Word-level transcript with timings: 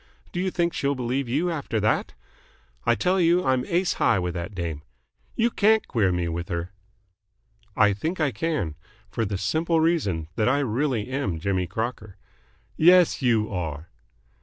Do 0.31 0.39
you 0.39 0.49
think 0.49 0.73
she'll 0.73 0.95
believe 0.95 1.29
you 1.29 1.51
after 1.51 1.79
that? 1.79 2.15
I 2.87 2.95
tell 2.95 3.19
you 3.21 3.45
I'm 3.45 3.63
ace 3.65 3.93
high 4.01 4.17
with 4.17 4.33
that 4.33 4.55
dame. 4.55 4.81
You 5.35 5.51
can't 5.51 5.87
queer 5.87 6.11
me 6.11 6.27
with 6.27 6.49
her." 6.49 6.71
"I 7.75 7.93
think 7.93 8.19
I 8.19 8.31
can. 8.31 8.73
For 9.11 9.25
the 9.25 9.37
simple 9.37 9.79
reason 9.79 10.27
that 10.37 10.49
I 10.49 10.57
really 10.61 11.07
am 11.09 11.39
Jimmy 11.39 11.67
Crocker." 11.67 12.17
"Yes, 12.77 13.21
you 13.21 13.53
are." 13.53 13.89